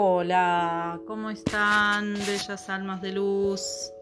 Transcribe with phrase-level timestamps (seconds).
[0.00, 3.92] Hola, ¿cómo están, bellas almas de luz?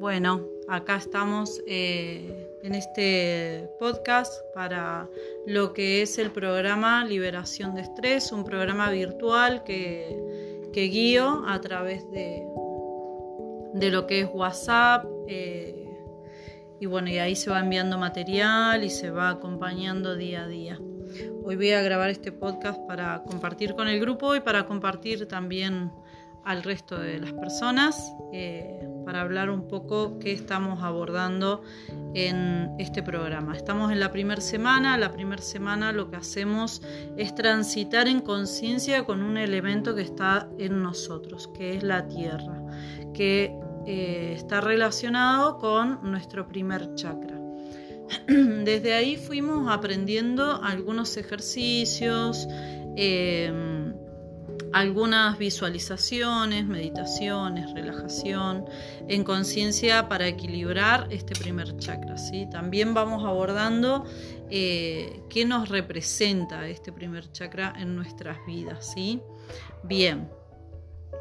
[0.00, 5.08] Bueno, acá estamos eh, en este podcast para
[5.46, 12.02] lo que es el programa Liberación de Estrés, un programa virtual que, guío a través
[12.10, 12.44] de,
[13.74, 15.06] de lo que es WhatsApp.
[15.28, 15.88] Eh,
[16.80, 20.80] y bueno, y ahí se va enviando material y se va acompañando día a día.
[21.44, 25.92] Hoy voy a grabar este podcast para compartir con el grupo y para compartir también
[26.44, 31.62] al resto de las personas, eh, para hablar un poco qué estamos abordando
[32.14, 33.56] en este programa.
[33.56, 36.82] Estamos en la primera semana, la primera semana lo que hacemos
[37.16, 42.62] es transitar en conciencia con un elemento que está en nosotros, que es la tierra,
[43.14, 47.43] que eh, está relacionado con nuestro primer chakra.
[48.26, 52.46] Desde ahí fuimos aprendiendo algunos ejercicios,
[52.96, 53.94] em,
[54.72, 58.64] algunas visualizaciones, meditaciones, relajación
[59.08, 62.18] en conciencia para equilibrar este primer chakra.
[62.18, 62.48] ¿sí?
[62.50, 64.04] También vamos abordando
[64.50, 68.92] eh, qué nos representa este primer chakra en nuestras vidas.
[68.94, 69.20] ¿sí?
[69.84, 70.28] Bien,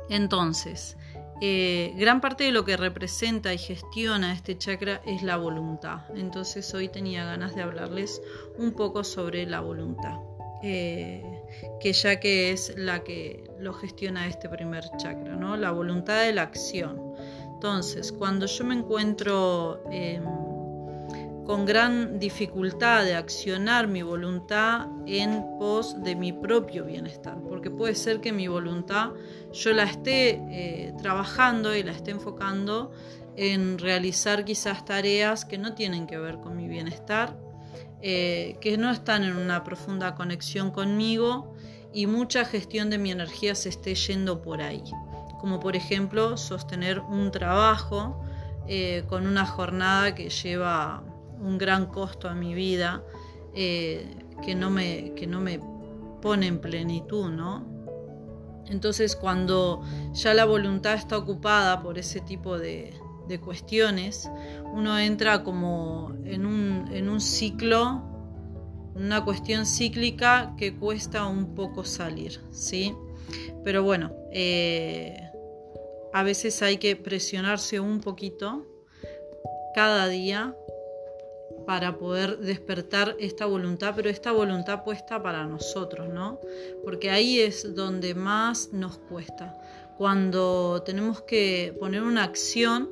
[0.10, 0.98] entonces,
[1.42, 6.02] eh, gran parte de lo que representa y gestiona este chakra es la voluntad.
[6.16, 8.22] Entonces hoy tenía ganas de hablarles
[8.58, 10.20] un poco sobre la voluntad,
[10.62, 11.42] eh,
[11.82, 15.58] que ya que es la que lo gestiona este primer chakra, ¿no?
[15.58, 17.14] la voluntad de la acción.
[17.54, 19.84] Entonces, cuando yo me encuentro...
[19.90, 20.24] Em,
[21.46, 27.96] con gran dificultad de accionar mi voluntad en pos de mi propio bienestar, porque puede
[27.96, 29.12] ser que mi voluntad
[29.52, 32.92] yo la esté eh, trabajando y la esté enfocando
[33.36, 37.36] en realizar quizás tareas que no tienen que ver con mi bienestar,
[38.02, 41.54] eh, que no están en una profunda conexión conmigo
[41.94, 44.84] y mucha gestión de mi energía se esté yendo por ahí,
[45.40, 48.22] como por ejemplo sostener un trabajo
[48.68, 51.04] eh, con una jornada que lleva
[51.44, 53.04] un gran costo a mi vida
[53.54, 55.60] eh, que, no me, que no me
[56.22, 57.74] pone en plenitud, ¿no?
[58.68, 59.84] Entonces cuando
[60.14, 62.94] ya la voluntad está ocupada por ese tipo de,
[63.44, 64.30] cuestiones,
[64.74, 68.04] uno entra como en un, en un ciclo,
[68.94, 72.94] una cuestión cíclica que cuesta un poco salir, ¿sí?
[73.64, 75.32] Pero bueno, eh,
[76.14, 78.68] a veces hay que presionarse un poquito
[79.74, 80.56] cada día
[81.66, 86.40] para poder despertar esta voluntad, pero esta voluntad puesta para nosotros, ¿no?
[86.84, 89.58] Porque ahí es donde más nos cuesta,
[89.98, 92.90] cuando tenemos que poner una acción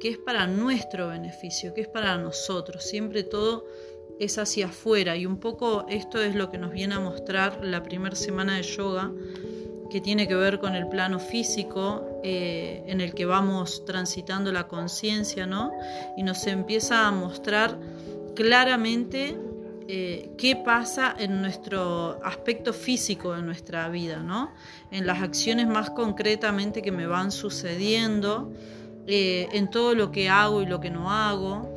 [0.00, 3.66] que es para nuestro beneficio, que es para nosotros, siempre todo
[4.18, 5.16] es hacia afuera.
[5.16, 8.62] Y un poco esto es lo que nos viene a mostrar la primera semana de
[8.62, 9.10] yoga,
[9.90, 14.68] que tiene que ver con el plano físico eh, en el que vamos transitando la
[14.68, 15.72] conciencia, ¿no?
[16.16, 17.78] Y nos empieza a mostrar
[18.34, 19.36] claramente
[19.88, 24.52] eh, qué pasa en nuestro aspecto físico de nuestra vida, ¿no?
[24.90, 28.52] En las acciones más concretamente que me van sucediendo,
[29.06, 31.68] eh, en todo lo que hago y lo que no hago,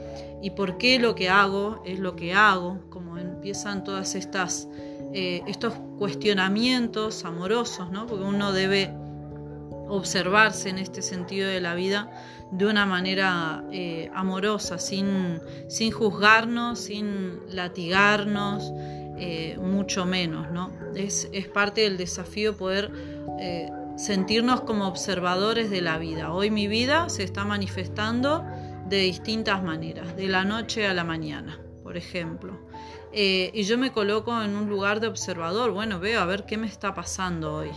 [0.43, 4.67] y por qué lo que hago es lo que hago, como empiezan todas estas
[5.13, 8.07] eh, estos cuestionamientos amorosos, ¿no?
[8.07, 8.91] Porque uno debe
[9.87, 12.09] observarse en este sentido de la vida
[12.51, 18.71] de una manera eh, amorosa, sin, sin, juzgarnos, sin latigarnos,
[19.17, 20.51] eh, mucho menos.
[20.51, 20.71] ¿no?
[20.95, 22.91] Es, es, parte del desafío poder
[23.97, 26.31] sentirnos como observadores de la vida.
[26.31, 28.43] Hoy mi vida se está manifestando
[28.87, 32.59] de distintas maneras, de la noche a la mañana, por ejemplo.
[33.13, 36.67] Y yo me coloco en un lugar de observador, bueno, veo a ver qué me
[36.67, 37.71] está pasando hoy.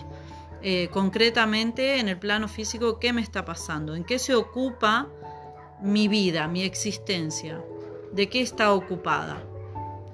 [0.63, 5.07] Eh, concretamente en el plano físico qué me está pasando, en qué se ocupa
[5.81, 7.63] mi vida, mi existencia,
[8.13, 9.45] de qué está ocupada,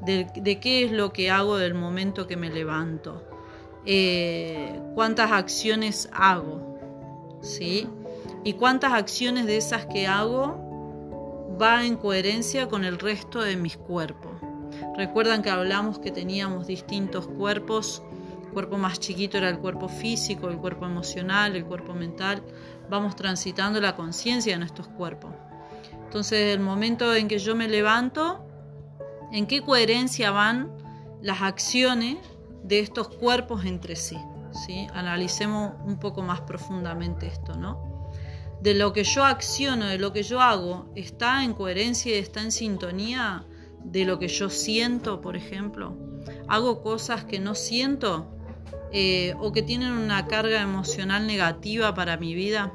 [0.03, 3.23] de, qué es lo que hago del momento que me levanto,
[3.87, 6.79] eh, cuántas acciones hago,
[7.41, 7.89] ¿sí?
[8.45, 13.77] Y cuántas acciones de esas que hago va en coherencia con el resto de mis
[13.77, 14.32] cuerpos.
[14.97, 18.03] Recuerdan que hablamos que teníamos distintos cuerpos
[18.53, 22.43] cuerpo más chiquito era el cuerpo físico, el cuerpo emocional, el cuerpo mental.
[22.89, 25.33] Vamos transitando la conciencia en estos cuerpos.
[26.05, 28.45] Entonces, el momento en que yo me levanto,
[29.33, 30.71] ¿en qué coherencia van
[31.23, 32.19] las acciones
[32.63, 34.19] de estos cuerpos entre sí?
[34.67, 34.87] ¿Sí?
[34.93, 38.11] Analicemos un poco más profundamente esto, ¿no?
[38.61, 42.43] De lo que yo acciono, de lo que yo hago, ¿está en coherencia y está
[42.43, 43.47] en sintonía
[43.85, 45.97] de lo que yo siento, por ejemplo?
[46.49, 48.33] ¿Hago cosas que no siento?
[48.93, 52.73] eh, o que tienen una carga emocional negativa para mi vida,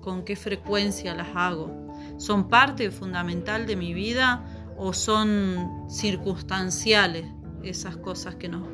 [0.00, 1.70] ¿con qué frecuencia las hago?
[2.18, 4.44] ¿Son parte fundamental de mi vida
[4.76, 7.26] o son circunstanciales
[7.62, 8.66] esas cosas que, no,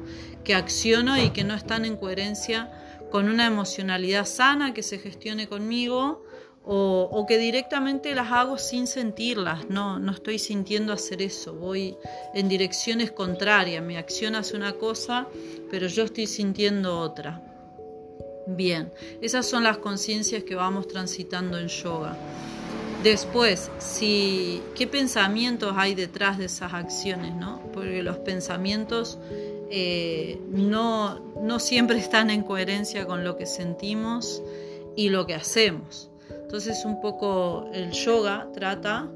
[0.43, 2.71] que acciono y que no están en coherencia
[3.11, 6.25] con una emocionalidad sana que se gestione conmigo
[6.69, 11.97] o, que directamente las hago sin sentirlas, no, no estoy sintiendo hacer eso, voy
[12.35, 15.29] en direcciones contrarias, mi acción hace una cosa,
[15.71, 17.41] pero yo estoy sintiendo otra.
[18.49, 22.17] Bien, esas son las conciencias que vamos transitando en yoga.
[23.03, 27.35] Después, si, ¿qué pensamientos hay detrás de esas acciones?
[27.35, 27.63] ¿no?
[27.73, 29.19] Porque los pensamientos
[29.71, 34.43] eh, no, no siempre están en coherencia con lo que sentimos
[34.97, 36.11] y lo que hacemos.
[36.47, 39.11] Entonces un poco el yoga trata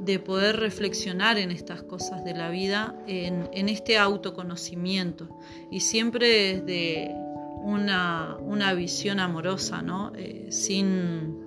[0.00, 5.26] de poder reflexionar en estas cosas de la vida, en, este autoconocimiento
[5.70, 7.16] y siempre desde
[7.62, 10.12] una, visión amorosa, ¿no?
[10.14, 11.38] Eh, sin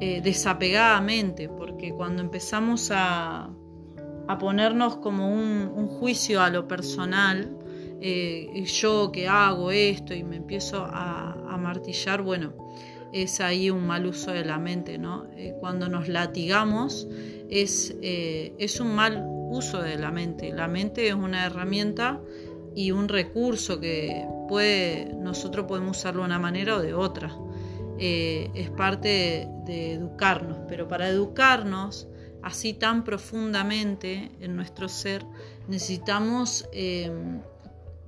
[0.00, 3.50] eh, desapegadamente, porque cuando empezamos a,
[4.38, 7.58] ponernos como un, juicio a lo personal,
[8.00, 12.54] eh, yo que hago esto y me empiezo a martillar, bueno,
[13.12, 15.26] es ahí un mal uso de la mente, ¿no?
[15.36, 17.08] Eh, cuando nos latigamos
[17.48, 20.52] es, eh, es un mal uso de la mente.
[20.52, 22.20] La mente es una herramienta
[22.74, 27.36] y un recurso que puede, nosotros podemos usarlo de una manera o de otra.
[27.98, 32.08] Eh, es parte de, educarnos, pero para educarnos
[32.42, 35.26] así tan profundamente en nuestro ser
[35.68, 36.66] necesitamos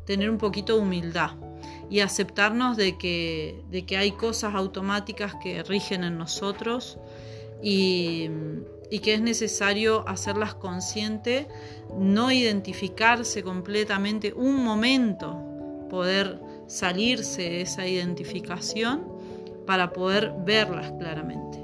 [0.05, 1.33] tener un poquito de humildad
[1.91, 6.99] y aceptarnos de que, de que hay cosas automáticas que rigen en nosotros
[7.63, 8.31] y,
[9.03, 11.49] que es necesario hacerlas consciente,
[11.97, 15.39] no identificarse completamente, un momento
[15.89, 19.07] poder salirse de esa identificación
[19.67, 21.59] para poder verlas claramente.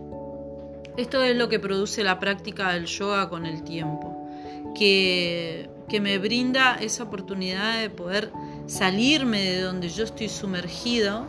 [0.96, 4.28] Esto es lo que produce la práctica del yoga con el tiempo,
[4.76, 8.32] que, que me brinda esa oportunidad de poder
[8.66, 11.24] salirme de donde yo estoy sumergido,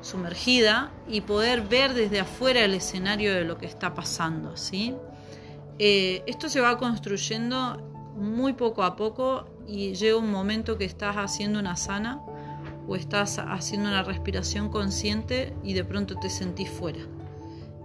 [0.00, 4.94] sumergida y poder ver desde afuera el escenario de lo que está pasando, ¿sí?
[5.78, 7.82] Eh, esto se va construyendo
[8.16, 12.20] muy poco a poco y llega un momento que estás haciendo una sana
[12.88, 17.00] o estás haciendo una respiración consciente y de pronto te sentís fuera.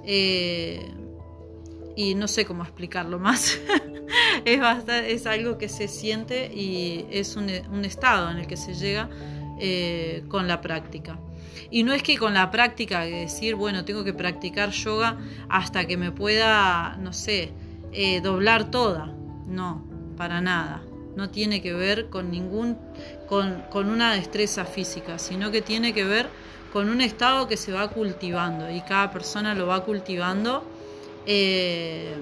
[0.06, 0.92] Eh,
[1.95, 3.59] y no sé cómo explicarlo más.
[4.45, 4.59] es,
[5.07, 9.09] es algo que se siente y es un, estado en el que se llega
[9.59, 11.19] eh, con la práctica.
[11.69, 15.17] Y no es que con la práctica, decir, bueno, tengo que practicar yoga
[15.49, 17.51] hasta que me pueda, no sé,
[17.91, 19.13] eh, doblar toda.
[19.47, 19.83] No,
[20.17, 20.83] para nada.
[21.15, 22.77] No tiene que ver con ningún,
[23.27, 26.27] con, con una destreza física, sino que tiene que ver
[26.71, 30.63] con un estado que se va cultivando y cada persona lo va cultivando
[31.25, 32.15] eh,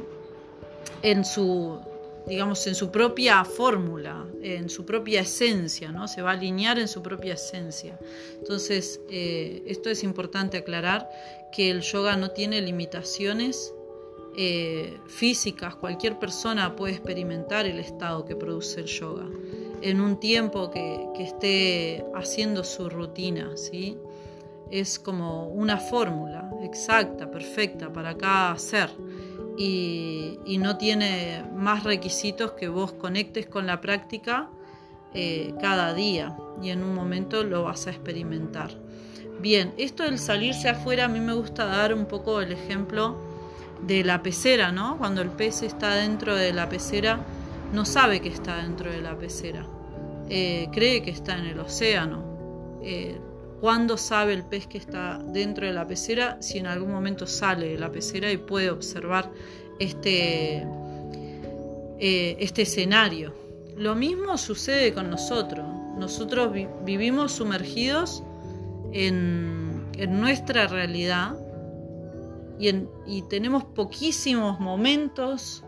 [1.01, 1.79] en su
[2.27, 6.07] digamos en su propia fórmula, en su propia esencia, ¿no?
[6.07, 7.97] Se va a alinear en su propia esencia.
[8.37, 11.09] Entonces, eh, esto es importante aclarar
[11.51, 13.73] que el yoga no tiene limitaciones
[14.37, 19.27] eh, físicas, cualquier persona puede experimentar el estado que produce el yoga
[19.81, 23.97] en un tiempo que, que esté haciendo su rutina, ¿sí?
[24.71, 28.89] Es como una fórmula exacta, perfecta para cada ser
[29.57, 34.49] y, no tiene más requisitos que vos conectes con la práctica
[35.13, 38.71] eh, cada día y en un momento lo vas a experimentar.
[39.39, 43.17] Bien, esto del salirse afuera a mí me gusta dar un poco el ejemplo
[43.81, 44.97] de la pecera, ¿no?
[44.99, 47.19] Cuando el pez está dentro de la pecera,
[47.73, 49.65] no sabe que está dentro de la pecera,
[50.29, 52.79] eh, cree que está en el océano.
[52.83, 53.19] Eh,
[53.61, 56.41] ¿Cuándo sabe el pez que está dentro de la pecera?
[56.41, 59.31] Si en algún momento sale de la pecera y puede observar
[59.77, 60.65] este,
[61.99, 63.35] eh, este escenario.
[63.77, 65.63] Lo mismo sucede con nosotros.
[65.95, 66.51] Nosotros
[66.83, 68.23] vivimos sumergidos
[68.93, 71.37] en, nuestra realidad
[72.59, 72.69] y,
[73.05, 75.63] y tenemos poquísimos momentos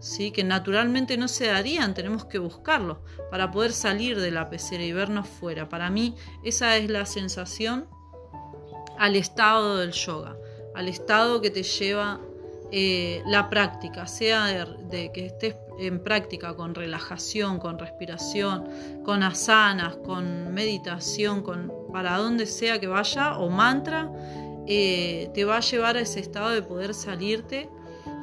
[0.00, 0.30] ¿sí?
[0.30, 2.98] que naturalmente no se darían, tenemos que buscarlos
[3.30, 5.68] para poder salir de la pecera y vernos fuera.
[5.68, 7.86] Para mí esa es la sensación
[8.98, 10.36] al estado del yoga,
[10.74, 12.20] al estado que te lleva
[12.70, 18.68] eh, la práctica, sea de, que estés en práctica con relajación, con respiración,
[19.04, 24.12] con asanas, con meditación, con para donde sea que vaya o mantra,
[24.66, 27.70] eh, te va a llevar a ese estado de poder salirte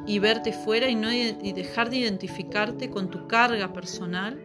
[0.05, 4.39] y verte fuera y, no, y dejar de identificarte con tu carga personal,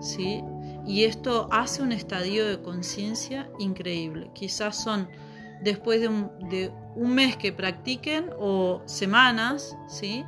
[0.00, 0.42] ¿sí?
[0.86, 4.30] y esto hace un estadio de conciencia increíble.
[4.34, 5.08] Quizás son
[5.62, 10.24] después de un, mes que practiquen o semanas, ¿sí?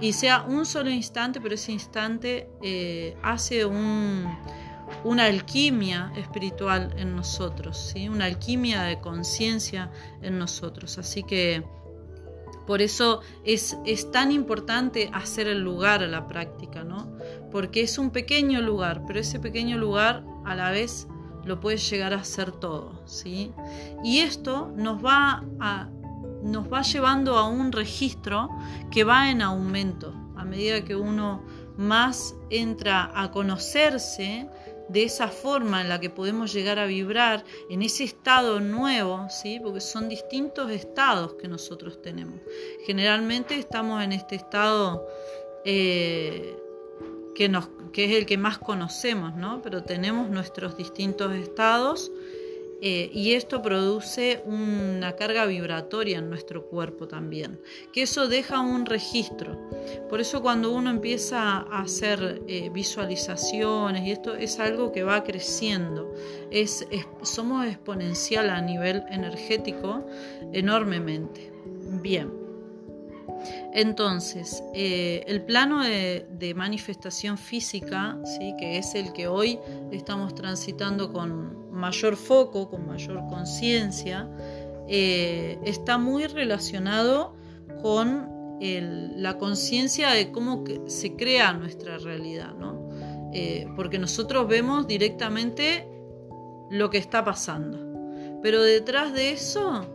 [0.00, 7.92] Y sea un solo instante, pero ese instante eh, hace una alquimia espiritual en nosotros,
[7.92, 8.08] ¿sí?
[8.08, 10.98] Una alquimia de conciencia en nosotros.
[10.98, 11.64] Así que
[12.66, 17.12] por eso es, es, tan importante hacer el lugar a la práctica, ¿no?
[17.50, 21.06] Porque es un pequeño lugar, pero ese pequeño lugar a la vez
[21.44, 23.52] lo puede llegar a ser todo, ¿sí?
[24.02, 25.88] Y esto nos va, a,
[26.42, 28.48] nos va llevando a un registro
[28.90, 31.42] que va en aumento a medida que uno
[31.76, 34.48] más entra a conocerse
[34.88, 39.60] de esa forma en la que podemos llegar a vibrar en ese estado nuevo, ¿sí?
[39.62, 42.40] porque son distintos estados que nosotros tenemos.
[42.86, 45.06] Generalmente estamos en este estado
[45.64, 46.56] eh,
[47.34, 49.62] que, nos, que es el que más conocemos, ¿no?
[49.62, 52.10] pero tenemos nuestros distintos estados
[52.86, 57.58] eh, y esto produce una carga vibratoria en nuestro cuerpo también,
[57.94, 59.58] que eso deja un registro.
[60.10, 65.24] Por eso cuando uno empieza a hacer eh, visualizaciones, y esto es algo que va
[65.24, 66.14] creciendo,
[66.50, 66.86] es,
[67.22, 70.06] somos exponencial a nivel energético
[70.52, 71.50] enormemente.
[72.02, 72.43] Bien.
[73.72, 78.54] Entonces, eh, el plano de, manifestación física, ¿sí?
[78.58, 79.58] que es el que hoy
[79.90, 84.28] estamos transitando con mayor foco, con mayor conciencia,
[84.88, 87.34] eh, está muy relacionado
[87.82, 92.88] con la conciencia de cómo se crea nuestra realidad, ¿no?
[93.32, 95.88] Eh, porque nosotros vemos directamente
[96.70, 97.78] lo que está pasando.
[98.42, 99.86] Pero detrás de eso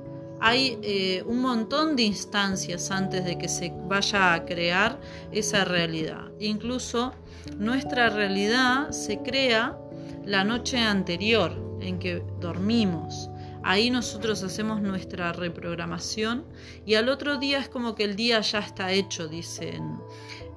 [0.41, 4.99] hay eh, un montón de instancias antes de que se vaya a crear
[5.31, 6.31] esa realidad.
[6.39, 7.13] Incluso
[7.57, 9.77] nuestra realidad se crea
[10.25, 13.29] la noche anterior en que dormimos.
[13.63, 16.45] Ahí nosotros hacemos nuestra reprogramación
[16.85, 19.99] y al otro día es como que el día ya está hecho, dicen.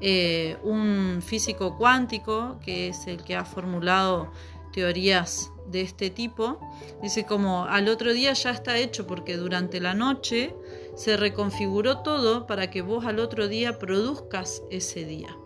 [0.05, 4.33] Eh, un físico cuántico, que es el que ha formulado
[4.73, 6.61] teorías de este tipo,
[7.03, 10.55] dice como al otro día ya está hecho porque durante la noche
[10.95, 15.37] se reconfiguró todo para que vos al otro día produzcas ese día.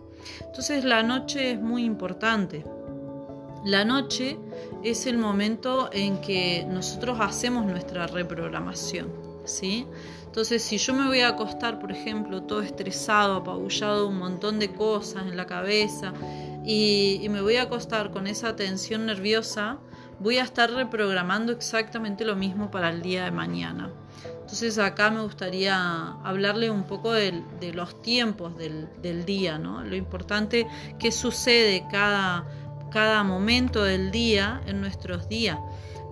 [0.41, 2.65] Entonces la noche es muy importante.
[3.65, 4.37] La noche
[4.83, 9.11] es el momento en que nosotros hacemos nuestra reprogramación,
[9.45, 9.85] ¿sí?
[10.37, 14.71] Entonces, si yo me voy a acostar, por ejemplo, todo estresado, apabullado, un montón de
[14.71, 16.13] cosas en la cabeza,
[16.63, 19.79] y, y me voy a acostar con esa tensión nerviosa,
[20.19, 23.89] voy a estar reprogramando exactamente lo mismo para el día de mañana.
[24.41, 27.43] Entonces acá me gustaría hablarle un poco de,
[27.73, 29.83] los tiempos del, día, ¿no?
[29.83, 30.67] Lo importante
[30.99, 32.45] que sucede cada,
[32.89, 35.59] cada momento del día en nuestros días,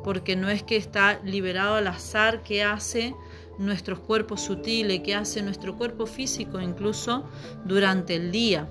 [0.03, 3.15] porque no es que está liberado al azar que hace
[3.57, 7.23] nuestros cuerpos sutiles, que hace nuestro cuerpo físico incluso
[7.63, 8.67] durante el día.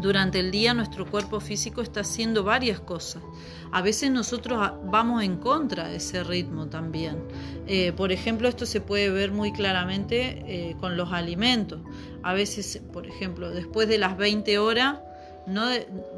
[0.00, 3.22] Durante el día nuestro cuerpo físico está haciendo varias cosas.
[3.70, 7.18] A veces nosotros vamos en contra de ese ritmo también.
[7.66, 11.82] Eh, por ejemplo, esto se puede ver muy claramente eh, con los alimentos.
[12.22, 15.00] A veces, por ejemplo, después de las 20 horas
[15.46, 15.66] no,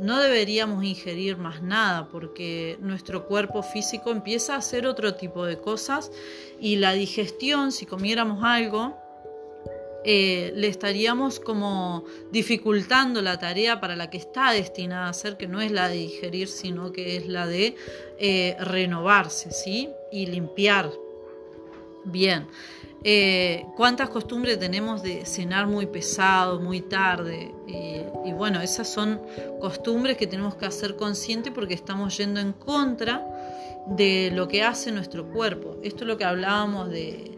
[0.00, 5.58] no deberíamos ingerir más nada porque nuestro cuerpo físico empieza a hacer otro tipo de
[5.58, 6.12] cosas
[6.60, 9.01] y la digestión, si comiéramos algo,
[10.04, 15.46] eh, le estaríamos como dificultando la tarea para la que está destinada a ser, que
[15.46, 17.76] no es la de digerir, sino que es la de
[18.18, 19.90] eh, renovarse, ¿sí?
[20.10, 20.90] Y limpiar.
[22.04, 22.48] Bien.
[23.04, 27.52] Eh, ¿Cuántas costumbres tenemos de cenar muy pesado, muy tarde?
[28.24, 29.20] y bueno, esas son
[29.60, 33.26] costumbres que tenemos que hacer consciente porque estamos yendo en contra
[33.86, 35.78] de lo que hace nuestro cuerpo.
[35.82, 37.32] Esto es lo que hablábamos de,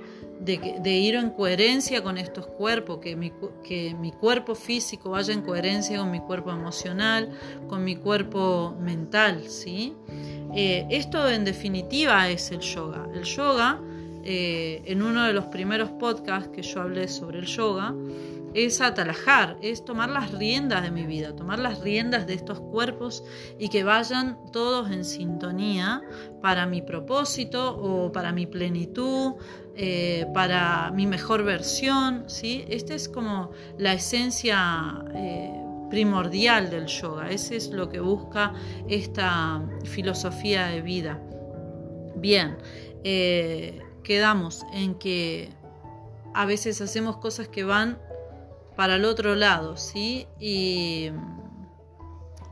[0.45, 3.33] de, ir en coherencia con estos cuerpos, que mi,
[3.67, 7.31] que mi cuerpo físico vaya en coherencia con mi cuerpo emocional,
[7.67, 9.95] con mi cuerpo mental, ¿sí?
[10.55, 13.09] Eh, esto en definitiva es el yoga.
[13.15, 13.81] El yoga,
[14.23, 17.95] eh, en uno de los primeros podcasts que yo hablé sobre el yoga,
[18.55, 23.25] es atalajar, es tomar las riendas de mi vida, tomar las riendas de estos cuerpos
[23.59, 26.03] y que vayan todos en sintonía
[26.41, 29.35] para mi propósito o para mi plenitud,
[29.75, 32.25] eh, para mi mejor versión.
[32.29, 32.65] ¿sí?
[32.69, 35.53] Esta es como la esencia eh,
[35.91, 38.55] primordial del yoga, ese es lo que busca
[38.89, 41.21] esta filosofía de vida.
[42.17, 42.57] Bien,
[43.03, 45.51] eh, quedamos en que
[46.35, 47.99] a veces hacemos cosas que van
[48.76, 50.26] para el otro lado, ¿sí?
[50.38, 51.11] Y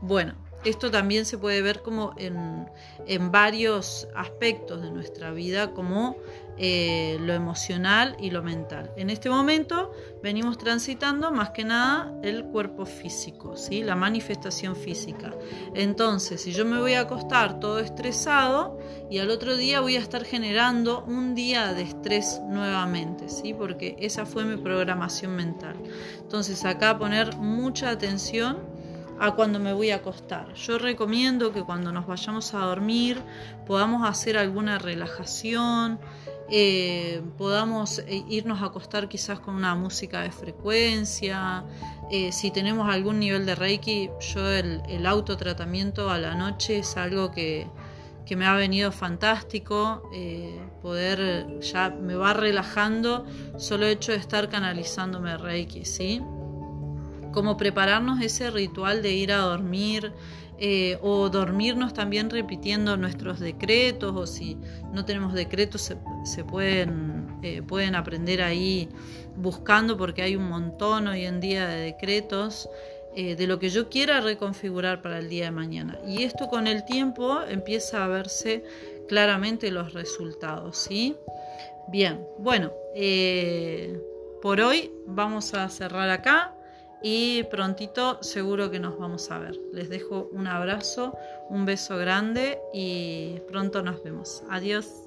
[0.01, 2.67] bueno, esto también se puede ver como en,
[3.31, 6.15] varios aspectos de nuestra vida, como
[6.57, 8.91] eh, lo emocional y lo mental.
[8.95, 9.91] En este momento
[10.21, 13.83] venimos transitando más que nada el cuerpo físico, ¿sí?
[13.83, 15.33] la manifestación física.
[15.73, 18.77] Entonces, si yo me voy a acostar todo estresado
[19.09, 23.53] y al otro día voy a estar generando un día de estrés nuevamente, ¿sí?
[23.53, 25.75] porque esa fue mi programación mental.
[26.19, 28.72] Entonces, acá poner mucha atención
[29.23, 30.53] a cuando me voy a acostar.
[30.53, 33.21] Yo recomiendo que cuando nos vayamos a dormir
[33.65, 35.97] podamos hacer alguna relajación,
[36.49, 41.63] eh, podamos eh, irnos a acostar quizás con una música de frecuencia.
[42.11, 47.31] Eh, si tenemos algún nivel de Reiki, yo el, autotratamiento a la noche es algo
[47.31, 47.69] que,
[48.25, 50.03] que me ha venido fantástico.
[50.81, 53.25] poder ya me va relajando
[53.55, 56.21] solo el hecho de estar canalizándome Reiki, ¿sí?
[57.33, 60.13] Como prepararnos ese ritual de ir a dormir
[60.59, 64.57] eh, o dormirnos también repitiendo nuestros decretos o si
[64.93, 68.87] no tenemos decretos se, pueden, eh, pueden aprender ahí
[69.35, 72.69] buscando porque hay un montón hoy en día de decretos
[73.15, 75.99] eh, de lo que yo quiera reconfigurar para el día de mañana.
[76.07, 78.63] Y esto con el tiempo empieza a verse
[79.07, 81.15] claramente los resultados, ¿sí?
[81.89, 82.71] Bien, bueno,
[84.41, 86.55] por hoy vamos a cerrar acá
[87.03, 89.59] y prontito seguro que nos vamos a ver.
[89.71, 91.15] Les dejo un abrazo,
[91.49, 94.41] un beso grande y pronto nos vemos.
[94.49, 95.02] Adiós.